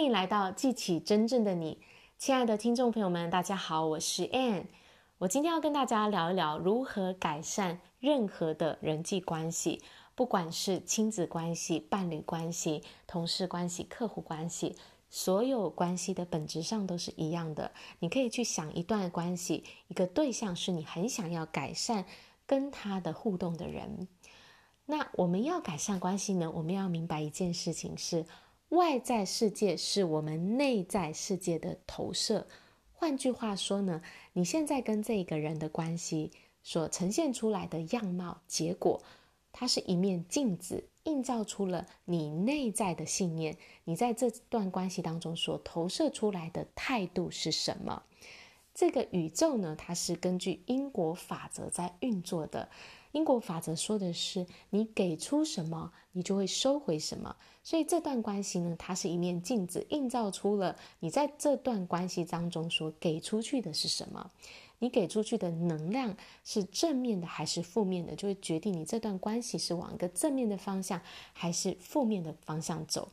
[0.00, 1.78] 欢迎来到记起真正的你，
[2.16, 4.64] 亲爱的听众朋友们，大家好，我是 Ann。
[5.18, 9.82] 我今天要跟大家聊一聊如何改善任何的人际关系，
[10.14, 14.74] 不管是亲子关系、伴侣关系、同事关系、客户关系，
[15.10, 17.70] 所有关系的本质上都是一样的。
[17.98, 22.06] 你可以去想一段关系，一个对象是你很想要改善
[22.46, 24.08] 跟他的互动的人。
[24.86, 26.50] 那我们要改善关系呢？
[26.50, 28.24] 我们要明白一件事情是。
[28.70, 32.46] 外在世界是我们内在世界的投射。
[32.92, 34.00] 换句话说呢，
[34.32, 36.30] 你现在跟这个人的关系
[36.62, 39.02] 所呈现出来的样貌、结果，
[39.52, 43.56] 它是一面镜子，映照出了你内在的信念。
[43.84, 48.04] 你在这段关系当中所投射出来的态度是什么？
[48.72, 52.68] 这个宇宙呢，它是根据因果法则在运作的。
[53.12, 57.34] 因果法则说的是，你给出什么，你就会收回什么。
[57.62, 64.30] 所以这段关系呢，它是一面镜子，映照出了你在这段关系当中所给出去的是什么。
[64.82, 70.98] 你给出去的能量是正面的还是负面的，就会决定你这段关系是往一个正面的方向
[71.34, 73.10] 还是负面的方向走。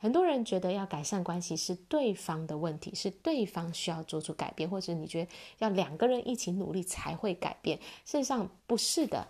[0.00, 7.76] 很多人觉得要改善关系是对方的问题，是对方需要做出改变，或者你觉得要两个人一起努力才会改变。
[8.04, 9.26] 事实上不是的，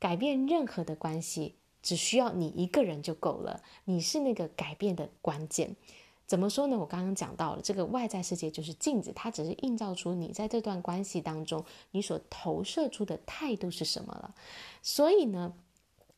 [0.00, 5.76] 改变任何的关系只需要你一个人就够了，你是那个改变的关键。
[6.26, 6.76] 怎么说呢？
[6.76, 14.34] 我刚刚讲到了，这个外在世界就是镜子，它只是映照出你在这段关系当中你所投射出的态度是什么了。
[14.82, 15.52] 所以呢，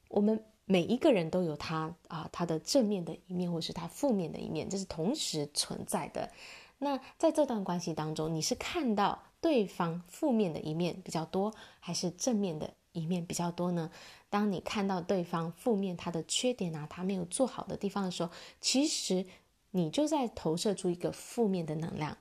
[0.08, 0.42] 我们。
[0.64, 6.30] 每一个人都有他啊，他的正面的一面，或是他负面的一面，这是同时存在的。
[6.78, 13.90] 那在这段关系当中，你是看到对方负面的一面比较多，还是正面的一面比较多呢？
[14.30, 19.26] 当你看到对方负面他的缺点啊，他没有做好的地方的时候，其实
[19.70, 22.18] 你就在投射出一个负面的能量。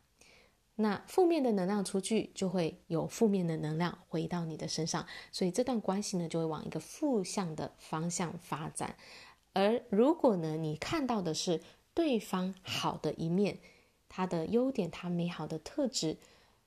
[0.75, 8.95] 那负面的能量出去，就会有负面的能量回到你的身上，所以这段关系呢，就会往一个负向的方向发展。
[9.53, 11.61] 而如果呢，你看到的是
[11.93, 13.59] 对方好的一面，
[14.09, 16.17] 他的优点，他美好的特质，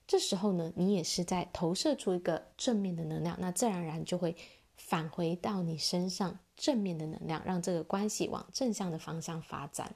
[0.06, 4.36] 这时候呢，你也是在投射出一个正面的能量，那自然而然就会
[4.76, 9.94] 返回到你身上正面的能量，让这个关系往正向的方向发展。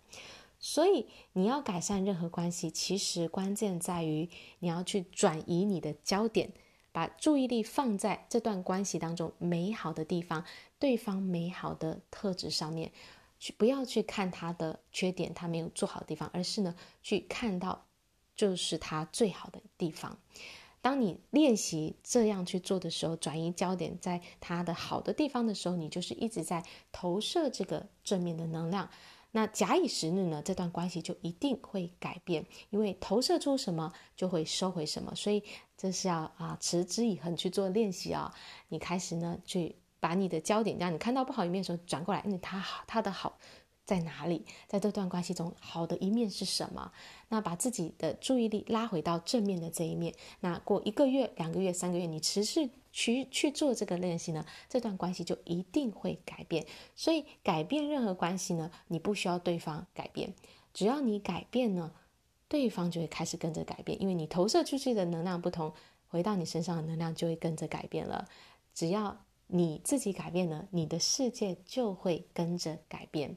[0.60, 6.50] 所以，你要改善任何关系，其实关键在于你要去转移你的焦点，
[6.90, 10.44] 把注意力放在这段关系当中美好的地方，
[10.78, 12.90] 对方美好的特质上面，
[13.38, 17.84] 去不要去看他的缺点，他没有做好的地方，而是呢，去看到
[18.38, 20.16] 就是他最好的地方。
[20.80, 28.88] 当你练习这样去做的时候，转移焦点在他的好的地方的时候，你就是一直在投射这个正面的能量。
[29.32, 35.42] 那假以时日呢，这段关系就一定会改变，因为投射出什么就会收回什么，所以
[35.76, 38.32] 这是要啊持之以恒去做练习啊、
[38.68, 43.36] 你开始呢，去把你的焦点，让你看到不好一面的时候转过来，那他好，他的好
[43.88, 44.44] 在哪里？
[44.66, 46.92] 在这段关系中，好的一面是什么？
[47.30, 50.14] 那把自己的注意力拉回到正面的这一面。
[50.40, 52.70] 那过一个月、两个月、三个月，你持续。
[52.90, 56.66] 去去做这个练习呢，这段关系就一定会改变。
[56.96, 60.34] 所以改变任何关系呢，你不需要对方改变，
[60.72, 61.92] 只要你改变呢，
[62.48, 64.00] 对方就会开始跟着改变。
[64.02, 65.72] 因为你投射出去的能量不同，
[66.08, 68.26] 回到你身上的能量就会跟着改变了。
[68.74, 69.16] 只要
[69.46, 73.36] 你自己改变了，你的世界就会跟着改变。